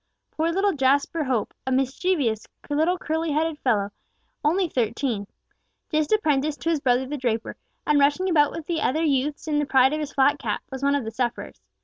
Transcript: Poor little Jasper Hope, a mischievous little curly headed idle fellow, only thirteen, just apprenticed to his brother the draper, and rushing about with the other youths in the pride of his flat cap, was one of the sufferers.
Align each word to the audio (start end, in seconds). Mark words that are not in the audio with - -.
Poor 0.31 0.51
little 0.51 0.73
Jasper 0.73 1.23
Hope, 1.25 1.53
a 1.67 1.71
mischievous 1.71 2.47
little 2.71 2.97
curly 2.97 3.31
headed 3.33 3.49
idle 3.51 3.57
fellow, 3.63 3.89
only 4.43 4.67
thirteen, 4.67 5.27
just 5.91 6.11
apprenticed 6.11 6.61
to 6.61 6.71
his 6.71 6.79
brother 6.79 7.05
the 7.05 7.17
draper, 7.17 7.55
and 7.85 7.99
rushing 7.99 8.27
about 8.27 8.49
with 8.51 8.65
the 8.65 8.81
other 8.81 9.03
youths 9.03 9.47
in 9.47 9.59
the 9.59 9.65
pride 9.67 9.93
of 9.93 9.99
his 9.99 10.13
flat 10.13 10.39
cap, 10.39 10.63
was 10.71 10.81
one 10.81 10.95
of 10.95 11.03
the 11.03 11.11
sufferers. 11.11 11.61